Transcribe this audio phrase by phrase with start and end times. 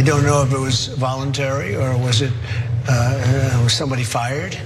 [0.00, 2.32] I don't know if it was voluntary or was it
[2.88, 4.56] uh, was somebody fired.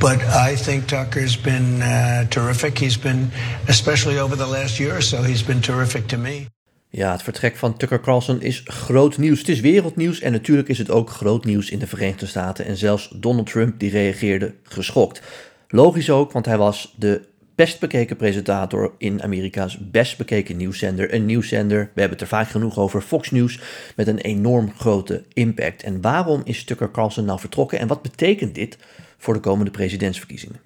[0.00, 0.18] But
[0.50, 2.78] I think Tucker's been uh, terrific.
[2.78, 3.30] He's been,
[3.66, 6.46] especially over the last year or so, he's been terrific to me.
[6.88, 9.38] Ja, het vertrek van Tucker Carlson is groot nieuws.
[9.38, 12.64] Het is wereldnieuws en natuurlijk is het ook groot nieuws in de Verenigde Staten.
[12.64, 15.22] En zelfs Donald Trump die reageerde geschokt.
[15.68, 21.14] Logisch ook, want hij was de best bekeken presentator in Amerika's best bekeken nieuwszender.
[21.14, 23.60] Een nieuwszender, we hebben het er vaak genoeg over, Fox News,
[23.96, 25.82] met een enorm grote impact.
[25.82, 28.78] En waarom is Tucker Carlson nou vertrokken en wat betekent dit
[29.16, 30.60] voor de komende presidentsverkiezingen?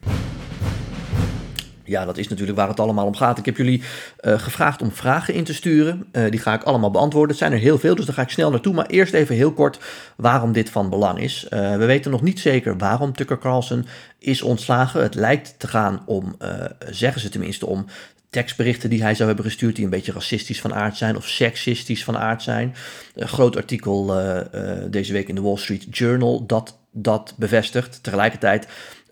[1.85, 3.39] Ja, dat is natuurlijk waar het allemaal om gaat.
[3.39, 3.83] Ik heb jullie
[4.21, 6.07] uh, gevraagd om vragen in te sturen.
[6.13, 7.31] Uh, die ga ik allemaal beantwoorden.
[7.31, 8.75] Het zijn er heel veel, dus daar ga ik snel naartoe.
[8.75, 9.79] Maar eerst even heel kort
[10.17, 11.47] waarom dit van belang is.
[11.51, 13.87] Uh, we weten nog niet zeker waarom Tucker Carlson
[14.19, 15.03] is ontslagen.
[15.03, 16.37] Het lijkt te gaan om,
[16.91, 17.87] zeggen ze tenminste, om
[18.31, 22.05] tekstberichten die hij zou hebben gestuurd die een beetje racistisch van aard zijn of seksistisch
[22.05, 22.75] van aard zijn.
[23.15, 24.07] Een groot artikel
[24.91, 28.03] deze week in de Wall Street Journal dat dat bevestigt.
[28.03, 28.67] Tegelijkertijd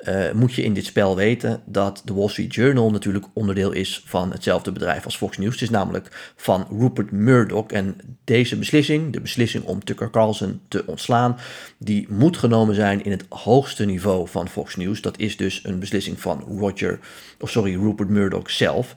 [0.08, 4.02] uh, moet je in dit spel weten dat de Wall Street Journal natuurlijk onderdeel is
[4.06, 5.52] van hetzelfde bedrijf als Fox News.
[5.52, 7.66] Het is namelijk van Rupert Murdoch.
[7.66, 11.38] En deze beslissing, de beslissing om Tucker Carlson te ontslaan,
[11.78, 15.00] die moet genomen zijn in het hoogste niveau van Fox News.
[15.00, 16.98] Dat is dus een beslissing van Roger,
[17.40, 18.94] of sorry, Rupert Murdoch zelf.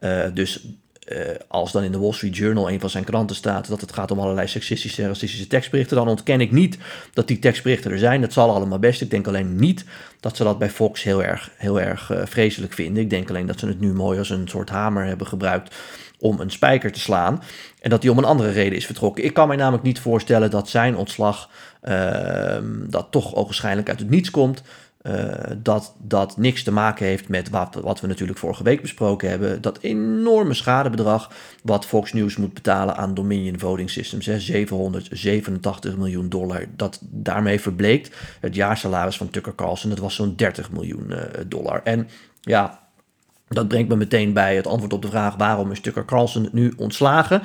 [0.00, 0.66] Uh, dus
[1.12, 3.92] uh, als dan in de Wall Street Journal, een van zijn kranten, staat dat het
[3.92, 6.78] gaat om allerlei seksistische en racistische tekstberichten, dan ontken ik niet
[7.12, 8.20] dat die tekstberichten er zijn.
[8.20, 9.00] Dat zal allemaal best.
[9.00, 9.84] Ik denk alleen niet
[10.20, 13.02] dat ze dat bij Fox heel erg, heel erg uh, vreselijk vinden.
[13.02, 15.74] Ik denk alleen dat ze het nu mooi als een soort hamer hebben gebruikt
[16.18, 17.42] om een spijker te slaan.
[17.80, 19.24] En dat hij om een andere reden is vertrokken.
[19.24, 21.50] Ik kan mij namelijk niet voorstellen dat zijn ontslag,
[21.82, 22.56] uh,
[22.88, 24.62] dat toch ogenschijnlijk uit het niets komt.
[25.02, 29.28] Uh, dat dat niks te maken heeft met wat, wat we natuurlijk vorige week besproken
[29.28, 29.60] hebben.
[29.60, 31.30] Dat enorme schadebedrag
[31.62, 34.26] wat Fox News moet betalen aan Dominion Voting Systems.
[34.26, 36.64] Hè, 787 miljoen dollar.
[36.76, 39.90] Dat daarmee verbleekt het jaarsalaris van Tucker Carlson.
[39.90, 41.80] Dat was zo'n 30 miljoen uh, dollar.
[41.84, 42.08] En
[42.40, 42.80] ja,
[43.48, 46.72] dat brengt me meteen bij het antwoord op de vraag waarom is Tucker Carlson nu
[46.76, 47.42] ontslagen.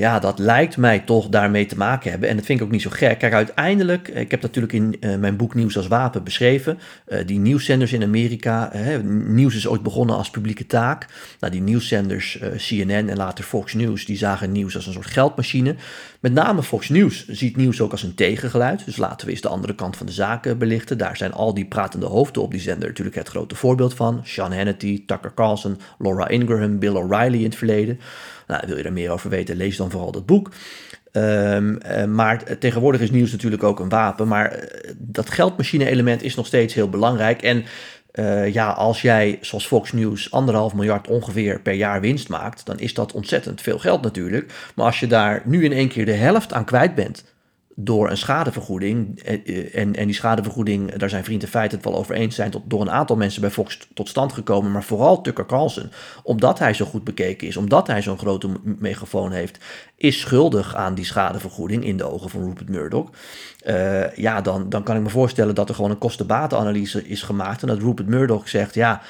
[0.00, 2.28] Ja, dat lijkt mij toch daarmee te maken hebben.
[2.28, 3.18] En dat vind ik ook niet zo gek.
[3.18, 6.78] Kijk, uiteindelijk, ik heb natuurlijk in uh, mijn boek Nieuws als Wapen beschreven.
[7.08, 8.74] Uh, die nieuwszenders in Amerika.
[8.74, 11.06] Uh, nieuws is ooit begonnen als publieke taak.
[11.40, 15.74] Nou, die nieuwszenders, CNN en later Fox News, die zagen nieuws als een soort geldmachine.
[16.20, 18.84] Met name Fox News ziet nieuws ook als een tegengeluid.
[18.84, 20.98] Dus laten we eens de andere kant van de zaken belichten.
[20.98, 24.20] Daar zijn al die pratende hoofden op die zender natuurlijk het grote voorbeeld van.
[24.24, 28.00] Sean Hannity, Tucker Carlson, Laura Ingraham, Bill O'Reilly in het verleden.
[28.50, 30.50] Nou, wil je er meer over weten, lees dan vooral dat boek.
[31.12, 34.28] Um, uh, maar tegenwoordig is nieuws natuurlijk ook een wapen.
[34.28, 37.42] Maar uh, dat geldmachine-element is nog steeds heel belangrijk.
[37.42, 37.64] En
[38.14, 42.78] uh, ja, als jij, zoals Fox News, anderhalf miljard ongeveer per jaar winst maakt, dan
[42.78, 44.52] is dat ontzettend veel geld natuurlijk.
[44.74, 47.24] Maar als je daar nu in één keer de helft aan kwijt bent,
[47.84, 49.18] door een schadevergoeding.
[49.22, 52.62] Eh, en, en die schadevergoeding, daar zijn vrienden feit het wel over eens zijn, tot,
[52.66, 54.72] door een aantal mensen bij Fox tot stand gekomen.
[54.72, 55.90] Maar vooral Tucker Carlson,
[56.22, 59.58] omdat hij zo goed bekeken is, omdat hij zo'n grote megafoon heeft,
[59.96, 63.10] is schuldig aan die schadevergoeding in de ogen van Rupert Murdoch.
[64.14, 67.62] Ja, dan, dan kan ik me voorstellen dat er gewoon een kostenbatenanalyse is gemaakt.
[67.62, 69.02] En dat Rupert Murdoch zegt, ja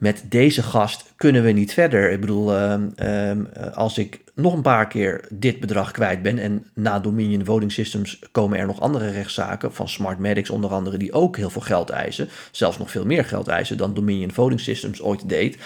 [0.00, 2.10] met deze gast kunnen we niet verder.
[2.10, 3.32] Ik bedoel, uh, uh,
[3.74, 8.18] als ik nog een paar keer dit bedrag kwijt ben en na Dominion Voting Systems
[8.32, 12.28] komen er nog andere rechtszaken van Smartmatics onder andere die ook heel veel geld eisen,
[12.50, 15.58] zelfs nog veel meer geld eisen dan Dominion Voting Systems ooit deed.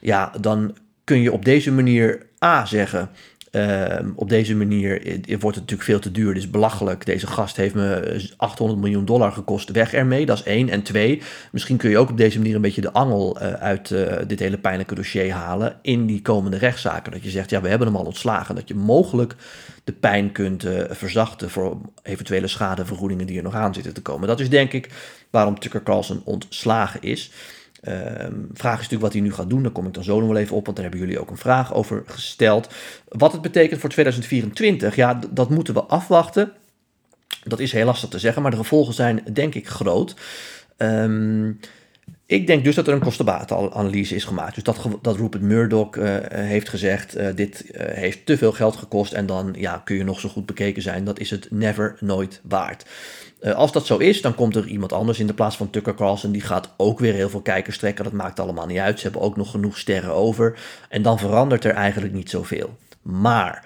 [0.00, 3.10] Ja, dan kun je op deze manier A zeggen,
[3.56, 4.90] uh, op deze manier
[5.22, 6.36] wordt het natuurlijk veel te duur.
[6.36, 7.06] Is belachelijk.
[7.06, 9.70] Deze gast heeft me 800 miljoen dollar gekost.
[9.70, 10.26] Weg ermee.
[10.26, 10.68] Dat is één.
[10.68, 11.22] En twee,
[11.52, 13.94] misschien kun je ook op deze manier een beetje de angel uit
[14.26, 15.78] dit hele pijnlijke dossier halen.
[15.82, 17.12] In die komende rechtszaken.
[17.12, 18.54] Dat je zegt, ja, we hebben hem al ontslagen.
[18.54, 19.34] Dat je mogelijk
[19.84, 24.28] de pijn kunt verzachten voor eventuele schadevergoedingen die er nog aan zitten te komen.
[24.28, 24.90] Dat is denk ik
[25.30, 27.30] waarom Tucker Carlson ontslagen is.
[27.88, 29.62] Um, vraag is natuurlijk wat hij nu gaat doen.
[29.62, 31.36] Daar kom ik dan zo nog wel even op, want daar hebben jullie ook een
[31.36, 32.68] vraag over gesteld.
[33.08, 36.52] Wat het betekent voor 2024, ja, dat moeten we afwachten.
[37.42, 40.14] Dat is heel lastig te zeggen, maar de gevolgen zijn denk ik groot.
[40.76, 41.60] Um,
[42.26, 44.54] ik denk dus dat er een kostenbatenanalyse is gemaakt.
[44.54, 48.76] Dus dat, dat Rupert Murdoch uh, heeft gezegd, uh, dit uh, heeft te veel geld
[48.76, 51.04] gekost en dan ja, kun je nog zo goed bekeken zijn.
[51.04, 52.86] Dat is het never, nooit waard.
[53.54, 56.32] als dat zo is, dan komt er iemand anders in de plaats van Tucker Carlson.
[56.32, 58.04] Die gaat ook weer heel veel kijkers trekken.
[58.04, 58.98] Dat maakt allemaal niet uit.
[58.98, 60.58] Ze hebben ook nog genoeg sterren over.
[60.88, 62.76] En dan verandert er eigenlijk niet zoveel.
[63.02, 63.64] Maar...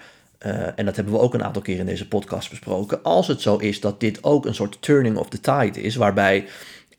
[0.75, 3.03] En dat hebben we ook een aantal keer in deze podcast besproken.
[3.03, 6.47] Als het zo is dat dit ook een soort turning of the tide is, waarbij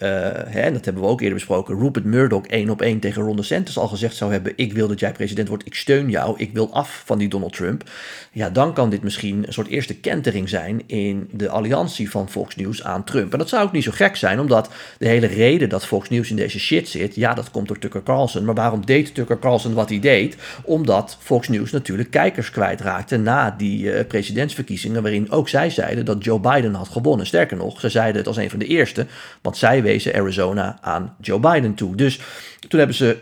[0.08, 3.36] hè, en dat hebben we ook eerder besproken, Rupert Murdoch één op één tegen Ron
[3.36, 6.54] DeSantis al gezegd zou hebben, ik wil dat jij president wordt, ik steun jou, ik
[6.54, 7.84] wil af van die Donald Trump,
[8.32, 12.56] ja, dan kan dit misschien een soort eerste kentering zijn in de alliantie van Fox
[12.56, 13.32] News aan Trump.
[13.32, 16.30] En dat zou ook niet zo gek zijn, omdat de hele reden dat Fox News
[16.30, 18.46] in deze shit zit, ja, dat komt door Tucker Carlson.
[18.46, 20.38] Maar waarom deed Tucker Carlson wat hij deed?
[20.64, 26.24] Omdat Fox News natuurlijk kijkers kwijtraakte na die uh, presidentsverkiezingen, waarin ook zij zeiden dat
[26.24, 27.26] Joe Biden had gewonnen.
[27.26, 29.06] Sterker nog, ze zeiden het als een van de eerste,
[29.42, 31.96] want zij wezen Arizona aan Joe Biden toe.
[31.96, 32.20] Dus
[32.68, 33.18] toen hebben ze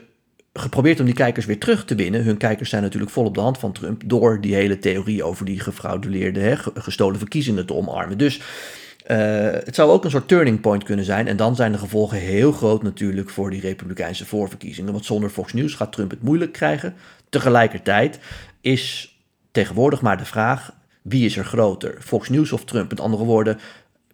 [0.53, 2.23] geprobeerd om die kijkers weer terug te winnen.
[2.23, 5.45] Hun kijkers zijn natuurlijk vol op de hand van Trump door die hele theorie over
[5.45, 8.17] die gefrauduleerde, hè, gestolen verkiezingen te omarmen.
[8.17, 9.17] Dus uh,
[9.51, 11.27] het zou ook een soort turning point kunnen zijn.
[11.27, 14.91] En dan zijn de gevolgen heel groot natuurlijk voor die Republikeinse voorverkiezingen.
[14.91, 16.93] Want zonder Fox News gaat Trump het moeilijk krijgen.
[17.29, 18.19] Tegelijkertijd
[18.61, 19.15] is
[19.51, 21.97] tegenwoordig maar de vraag: wie is er groter?
[21.99, 22.89] Fox News of Trump?
[22.89, 23.59] Met andere woorden,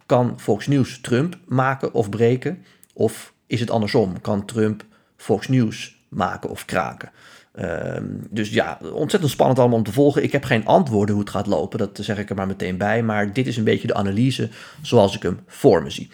[0.06, 2.64] kan Fox News Trump maken of breken?
[2.94, 4.20] Of is het andersom?
[4.20, 4.84] Kan Trump
[5.16, 7.10] Fox News maken of kraken?
[7.52, 10.22] Ehm, dus ja, ontzettend spannend allemaal om te volgen.
[10.22, 13.02] Ik heb geen antwoorden hoe het gaat lopen, dat zeg ik er maar meteen bij.
[13.02, 14.48] Maar dit is een beetje de analyse
[14.82, 16.10] zoals ik hem voor me zie.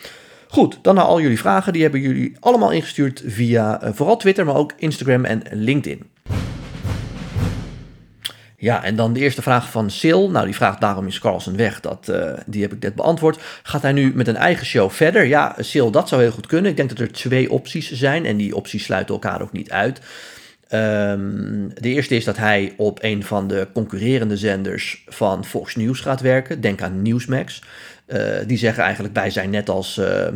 [0.48, 1.72] Goed, dan naar al jullie vragen.
[1.72, 6.11] Die hebben jullie allemaal ingestuurd via uh, vooral Twitter, maar ook Instagram en LinkedIn.
[8.62, 10.22] Ja, en dan de eerste vraag van Sil.
[10.30, 11.80] Nou, die vraagt daarom is Carlsen weg.
[11.80, 13.38] Dat, uh, die heb ik net beantwoord.
[13.62, 15.24] Gaat hij nu met een eigen show verder?
[15.24, 16.70] Ja, Sil, dat zou heel goed kunnen.
[16.70, 20.00] Ik denk dat er twee opties zijn en die opties sluiten elkaar ook niet uit.
[20.72, 26.00] Um, de eerste is dat hij op een van de concurrerende zenders van Fox News
[26.00, 26.60] gaat werken.
[26.60, 27.62] Denk aan Newsmax.
[28.06, 30.26] Uh, die zeggen eigenlijk: wij zijn net als uh,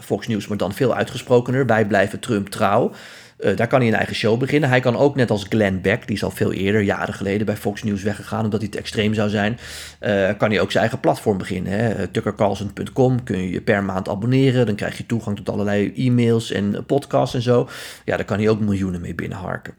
[0.00, 1.66] Fox News, maar dan veel uitgesprokener.
[1.66, 2.92] Wij blijven Trump trouw.
[3.38, 4.68] Uh, daar kan hij een eigen show beginnen.
[4.68, 7.56] Hij kan ook net als Glenn Beck, die is al veel eerder, jaren geleden, bij
[7.56, 9.58] Fox News weggegaan omdat hij te extreem zou zijn.
[10.00, 11.72] Uh, kan hij ook zijn eigen platform beginnen.
[11.72, 12.06] Hè.
[12.08, 14.66] Tuckercarlson.com kun je je per maand abonneren.
[14.66, 17.68] Dan krijg je toegang tot allerlei e-mails en podcasts en zo.
[18.04, 19.74] Ja, daar kan hij ook miljoenen mee binnenharken.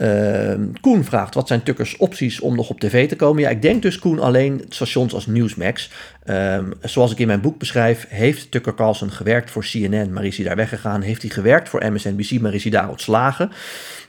[0.00, 3.42] Uh, Koen vraagt, wat zijn Tuckers opties om nog op tv te komen?
[3.42, 5.90] Ja, ik denk dus Koen alleen stations als Newsmax.
[6.26, 10.36] Um, zoals ik in mijn boek beschrijf, heeft Tucker Carlson gewerkt voor CNN, maar is
[10.36, 11.00] hij daar weggegaan.
[11.00, 13.50] Heeft hij gewerkt voor MSNBC, maar is hij daar ontslagen.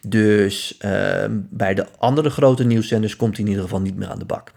[0.08, 0.92] Dus uh,
[1.30, 4.52] bij de andere grote nieuwszenders komt hij in ieder geval niet meer aan de bak.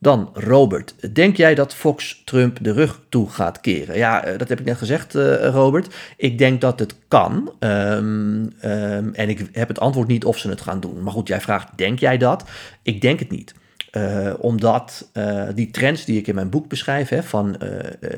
[0.00, 1.14] Dan Robert.
[1.14, 3.96] Denk jij dat Fox Trump de rug toe gaat keren?
[3.96, 5.94] Ja, eh, dat heb ik net gezegd, uh, Robert.
[6.16, 7.52] Ik denk dat het kan.
[7.60, 11.02] Um, um, en ik heb het antwoord niet of ze het gaan doen.
[11.02, 12.44] Maar goed, jij vraagt, denk jij dat?
[12.82, 13.54] Ik denk het niet.
[13.92, 15.10] Uh, omdat
[15.54, 17.56] die trends die ik in mijn boek beschrijf, hè, van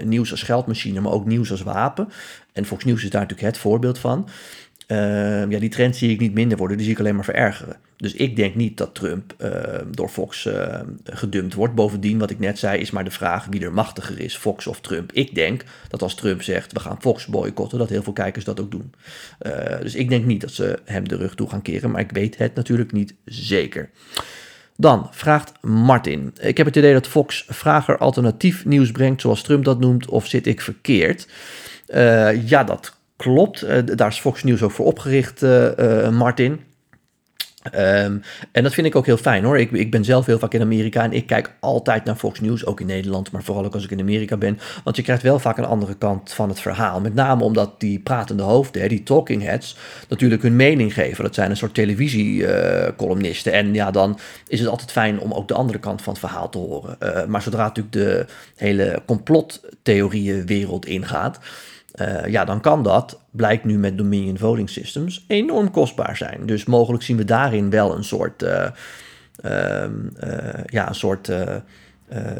[0.03, 2.09] nieuws als geldmachine, maar ook nieuws als wapen.
[2.53, 4.29] En Fox News is daar natuurlijk het voorbeeld van.
[5.49, 7.77] Ja, die trends zie ik niet minder worden, die zie ik alleen maar verergeren.
[8.01, 9.51] Dus ik denk niet dat Trump uh,
[9.91, 11.75] door Fox uh, gedumpt wordt.
[11.75, 14.81] Bovendien, wat ik net zei, is maar de vraag wie er machtiger is, Fox of
[14.81, 15.13] Trump.
[15.13, 18.61] Ik denk dat als Trump zegt, we gaan Fox boycotten, dat heel veel kijkers dat
[18.61, 18.93] ook doen.
[19.43, 22.11] Uh, dus ik denk niet dat ze hem de rug toe gaan keren, maar ik
[22.11, 23.91] weet het natuurlijk niet zeker.
[24.77, 26.35] Dan vraagt Martin.
[26.41, 30.27] Ik heb het idee dat Fox vrager alternatief nieuws brengt, zoals Trump dat noemt, of
[30.27, 31.29] zit ik verkeerd?
[32.45, 33.67] ja, dat klopt.
[33.97, 35.43] daar is Fox News ook voor opgericht,
[36.11, 36.61] Martin.
[37.75, 38.23] Um,
[38.53, 39.59] en dat vind ik ook heel fijn hoor.
[39.59, 42.67] Ik, ik ben zelf heel vaak in Amerika en ik kijk altijd naar Fox News,
[42.67, 44.59] ook in Nederland, maar vooral ook als ik in Amerika ben.
[44.85, 47.01] Want je krijgt wel vaak een andere kant van het verhaal.
[47.01, 49.77] Met name omdat die pratende hoofden, die talking heads,
[50.09, 51.25] natuurlijk hun mening geven.
[51.25, 53.53] Dat zijn een soort televisiecolumnisten.
[53.53, 56.49] En ja, dan is het altijd fijn om ook de andere kant van het verhaal
[56.49, 56.97] te horen.
[57.31, 61.39] Maar zodra natuurlijk de hele complottheorieënwereld ingaat,
[62.01, 66.47] uh, ja, dan kan dat, blijkt nu met Dominion Voting Systems, enorm kostbaar zijn.
[66.47, 68.67] Dus mogelijk zien we daarin wel een soort, uh,
[69.45, 69.85] uh,
[70.67, 71.33] ja, een soort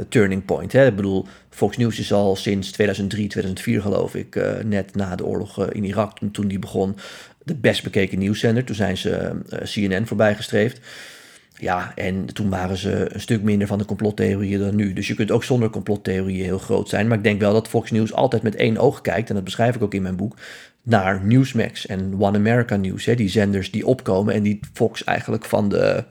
[0.09, 0.73] turning point.
[0.73, 0.87] Hè?
[0.87, 5.67] Ik bedoel, Fox News is al sinds 2003, 2004 geloof ik, net na de oorlog
[5.71, 6.97] in Irak, toen, die begon,
[7.43, 8.65] de best bekeken nieuwszender.
[8.65, 9.31] Toen zijn ze
[9.65, 10.81] CNN voorbij gestreefd.
[11.61, 14.93] Ja, en toen waren ze een stuk minder van de complottheorieën dan nu.
[14.93, 17.09] Dus je kunt ook zonder complottheorieën heel groot zijn.
[17.09, 19.75] Maar ik denk wel dat Fox News altijd met één oog kijkt, en dat beschrijf
[19.75, 20.37] ik ook in mijn boek,
[20.83, 23.05] naar Newsmax en One America News.
[23.05, 26.05] Hè, die zenders die opkomen en die Fox eigenlijk van de,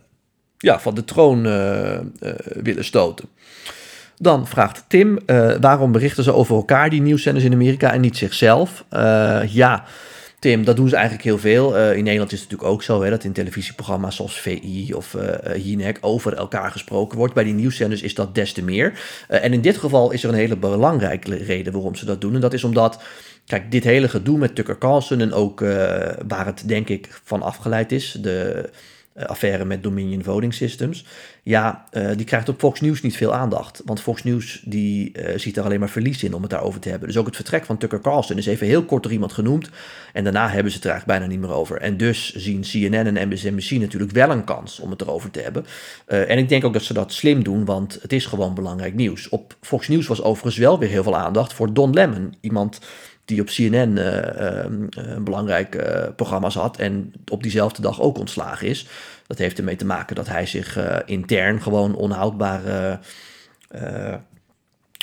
[0.57, 1.99] ja, van de troon uh, uh,
[2.45, 3.25] willen stoten.
[4.17, 8.17] Dan vraagt Tim, uh, waarom berichten ze over elkaar, die nieuwszenders in Amerika, en niet
[8.17, 8.85] zichzelf?
[9.47, 9.85] ja,
[10.39, 11.77] Tim, dat doen ze eigenlijk heel veel.
[11.77, 15.13] Uh, in Nederland is het natuurlijk ook zo hè, dat in televisieprogramma's zoals VI of
[15.13, 17.33] uh, Jinek over elkaar gesproken wordt.
[17.33, 18.99] Bij die nieuwszenders is dat des te meer.
[19.27, 22.35] En in dit geval is er een hele belangrijke reden waarom ze dat doen.
[22.35, 23.01] En dat is omdat,
[23.45, 25.59] kijk, dit hele gedoe met Tucker Carlson en ook
[26.27, 28.69] waar het denk ik van afgeleid is, de
[29.15, 31.05] affaire met Dominion Voting Systems.
[31.43, 33.81] Ja, uh, die krijgt op Fox News niet veel aandacht.
[33.85, 36.89] Want Fox News die, uh, ziet er alleen maar verlies in om het daarover te
[36.89, 37.07] hebben.
[37.07, 39.69] Dus ook het vertrek van Tucker Carlson is even heel kort door iemand genoemd.
[40.13, 41.77] En daarna hebben ze het er eigenlijk bijna niet meer over.
[41.77, 45.65] En dus zien CNN en MSNBC natuurlijk wel een kans om het erover te hebben.
[46.05, 49.29] En ik denk ook dat ze dat slim doen, want het is gewoon belangrijk nieuws.
[49.29, 52.35] Op Fox News was overigens wel weer heel veel aandacht voor Don Lemon.
[52.41, 52.79] Iemand
[53.29, 54.65] die op CNN uh,
[55.05, 58.87] uh, belangrijke programma's had en op diezelfde dag ook ontslagen is.
[59.27, 62.61] Dat heeft ermee te maken dat hij zich uh, intern gewoon onhoudbaar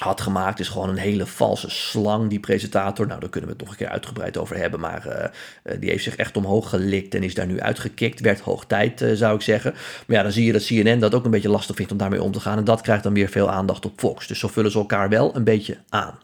[0.02, 0.60] had gemaakt.
[0.60, 3.06] Is gewoon een hele valse slang, die presentator.
[3.06, 4.80] Nou, daar kunnen we het nog een keer uitgebreid over hebben.
[4.80, 5.30] Maar
[5.78, 8.20] die heeft zich echt omhoog gelikt en is daar nu uitgekikt.
[8.20, 9.72] Werd hoog tijd, zou ik zeggen.
[10.06, 12.22] Maar ja, dan zie je dat CNN dat ook een beetje lastig vindt om daarmee
[12.22, 12.58] om te gaan.
[12.58, 14.26] En dat krijgt dan weer veel aandacht op Fox.
[14.26, 16.18] Dus zo vullen ze elkaar wel een beetje aan.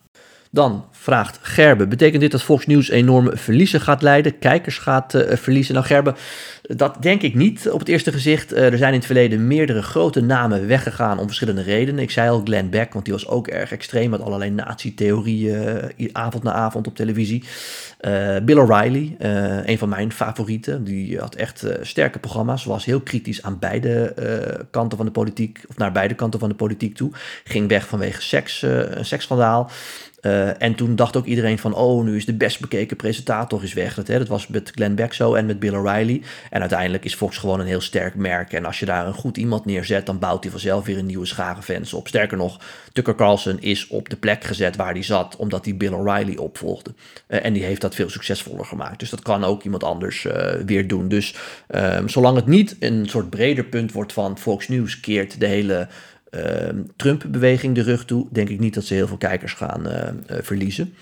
[0.55, 5.37] Dan vraagt Gerbe, betekent dit dat Fox News enorme verliezen gaat leiden, kijkers gaat uh,
[5.37, 5.75] verliezen?
[5.75, 6.15] Nou Gerbe,
[6.63, 8.53] dat denk ik niet op het eerste gezicht.
[8.53, 12.03] Uh, er zijn in het verleden meerdere grote namen weggegaan om verschillende redenen.
[12.03, 16.09] Ik zei al Glenn Beck, want die was ook erg extreem met allerlei nazi-theorieën uh,
[16.13, 17.45] avond na avond op televisie.
[18.43, 19.17] Bill O'Reilly,
[19.65, 24.15] een van mijn favorieten, die had echt sterke programma's, was heel kritisch aan beide
[24.71, 27.11] kanten van de politiek, of naar beide kanten van de politiek toe.
[27.45, 29.71] Ging weg vanwege seks, een seksschandaal.
[30.23, 33.73] Uh, en toen dacht ook iedereen van, oh, nu is de best bekeken presentator is
[33.73, 33.95] weg.
[33.95, 36.23] Dat, hè, dat was met Glenn Beck zo en met Bill O'Reilly.
[36.51, 38.53] En uiteindelijk is Fox gewoon een heel sterk merk.
[38.53, 41.27] En als je daar een goed iemand neerzet, dan bouwt hij vanzelf weer een nieuwe
[41.27, 42.09] schare fans op.
[42.09, 42.61] Sterker nog,
[42.93, 46.95] Tucker Carlson is op de plek gezet waar hij zat, omdat hij Bill O'Reilly opvolgde.
[47.29, 48.99] Uh, en die heeft dat veel succesvoller gemaakt.
[48.99, 51.09] Dus dat kan ook iemand anders uh, weer doen.
[51.09, 51.35] Dus
[51.75, 55.89] um, zolang het niet een soort breder punt wordt van Fox News keert de hele
[56.97, 60.37] Trump-beweging de rug toe, denk ik niet dat ze heel veel kijkers gaan uh, uh,
[60.43, 60.95] verliezen.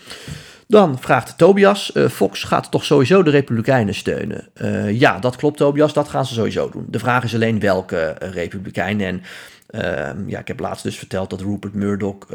[0.67, 4.49] Dan vraagt Tobias, Fox gaat toch sowieso de Republikeinen steunen?
[4.93, 6.87] ja, dat klopt Tobias, dat gaan ze sowieso doen.
[6.89, 9.07] De vraag is alleen welke Republikeinen.
[9.07, 9.23] En
[9.67, 12.27] ehm, ja, ik heb laatst dus verteld dat Rupert Murdoch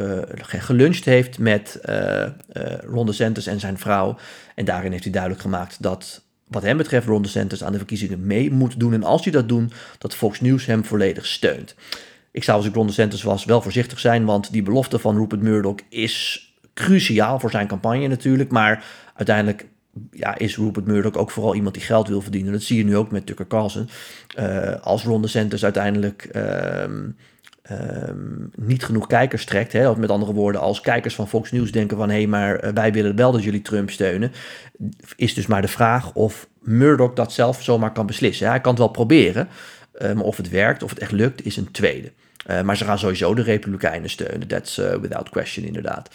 [0.42, 1.80] geluncht heeft met
[2.80, 4.18] Ron DeSantis en zijn vrouw.
[4.56, 8.28] En daarin heeft hij duidelijk gemaakt dat wat hem betreft Ron DeSantis aan de verkiezingen
[8.28, 8.94] mee moet doen.
[8.94, 11.76] En als hij dat doet, dat Fox News hem volledig steunt.
[12.36, 15.42] Ik zou als ik Ron DeSantis was wel voorzichtig zijn, want die belofte van Rupert
[15.42, 18.52] Murdoch is cruciaal voor zijn campagne natuurlijk.
[18.52, 19.68] Maar uiteindelijk
[20.12, 22.52] ja, is Rupert Murdoch ook vooral iemand die geld wil verdienen.
[22.52, 23.90] Dat zie je nu ook met Tucker Carlson.
[24.40, 26.84] Uh, als Ron DeSantis uiteindelijk uh,
[27.72, 29.74] Um, niet genoeg kijkers trekt.
[29.74, 29.90] Hè?
[29.90, 32.10] Of met andere woorden, als kijkers van Fox News denken van...
[32.10, 34.32] hé, hey, maar uh, wij willen wel dat jullie Trump steunen...
[35.16, 38.48] is dus maar de vraag of Murdoch dat zelf zomaar kan beslissen.
[38.48, 39.48] Hij kan het wel proberen,
[40.02, 42.12] uh, maar of het werkt, of het echt lukt, is een tweede.
[42.52, 44.48] Uh, maar ze gaan sowieso de Republikeinen steunen.
[44.48, 46.10] That's uh, without question, inderdaad.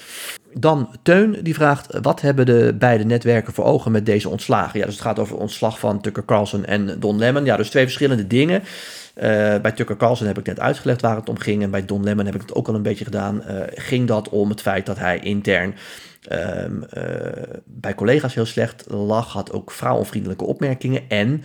[0.55, 4.79] Dan Teun, die vraagt: wat hebben de beide netwerken voor ogen met deze ontslagen?
[4.79, 7.45] Ja, dus het gaat over ontslag van Tucker Carlson en Don Lemon.
[7.45, 8.61] Ja, dus twee verschillende dingen.
[8.61, 9.25] Uh,
[9.61, 11.63] bij Tucker Carlson heb ik net uitgelegd waar het om ging.
[11.63, 13.43] En bij Don Lemon heb ik het ook al een beetje gedaan.
[13.75, 15.75] ging dat om het feit dat hij intern
[16.29, 16.65] uh,
[17.65, 21.03] bij collega's heel slecht lag, had ook vrouwenvriendelijke opmerkingen.
[21.09, 21.45] En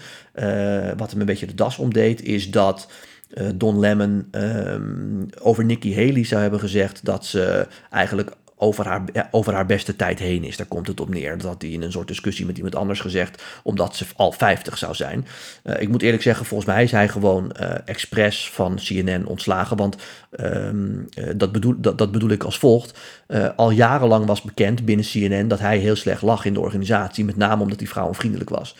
[0.97, 2.87] wat hem een beetje de das omdeed, is dat
[3.35, 9.03] uh, Don Lemon um, over Nikki Haley zou hebben gezegd dat ze eigenlijk over haar,
[9.31, 10.57] over haar beste tijd heen is.
[10.57, 11.37] Daar komt het op neer.
[11.37, 14.77] Dat had hij in een soort discussie met iemand anders gezegd, omdat ze al 50
[14.77, 15.27] zou zijn.
[15.63, 19.77] Uh, ik moet eerlijk zeggen, volgens mij is hij gewoon uh, expres van CNN ontslagen.
[19.77, 19.95] Want
[20.39, 20.69] uh,
[21.35, 22.99] dat, bedoel, dat, dat bedoel ik als volgt.
[23.55, 27.25] al jarenlang was bekend binnen CNN dat hij heel slecht lag in de organisatie.
[27.25, 28.75] Met name omdat hij vrouwenvriendelijk was.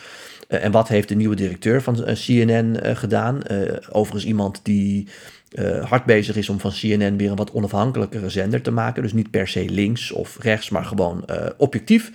[0.48, 3.42] Uh, en wat heeft de nieuwe directeur van uh, CNN uh, gedaan?
[3.90, 5.08] overigens iemand die
[5.82, 9.02] hard bezig is om van CNN weer een wat onafhankelijkere zender te maken.
[9.02, 11.24] Dus niet per se links of rechts, maar gewoon
[11.56, 12.10] objectief.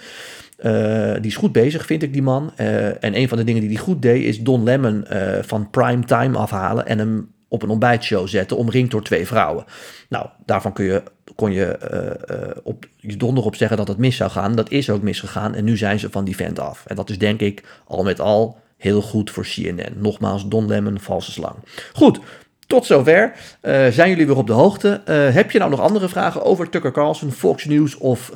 [1.16, 2.56] die is goed bezig, vind ik, die man.
[2.56, 5.06] en een van de dingen die hij goed deed, is Don Lemon
[5.42, 9.66] van prime time afhalen en hem op een ontbijtshow zetten, omringd door twee vrouwen.
[10.10, 11.04] Nou, daarvan kun je,
[11.42, 12.86] kon je uh, op
[13.18, 14.56] donder op zeggen dat het mis zou gaan.
[14.56, 16.84] Dat is ook misgegaan en nu zijn ze van die vent af.
[16.88, 19.94] En dat is denk ik al met al heel goed voor CNN.
[19.96, 21.56] Nogmaals, Don Lemon, valse slang.
[21.94, 22.20] Goed,
[22.68, 23.34] tot zover.
[23.62, 25.02] Uh, zijn jullie weer op de hoogte?
[25.34, 28.32] Heb je nou nog andere vragen over Tucker Carlson, Fox News of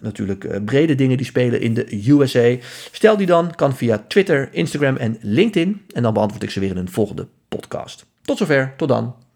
[0.00, 2.56] natuurlijk brede dingen die spelen in de USA?
[2.92, 5.82] Stel die dan, kan via Twitter, Instagram en LinkedIn.
[5.92, 8.06] En dan beantwoord ik ze weer in een volgende podcast.
[8.22, 9.27] Tot zover, tot dan.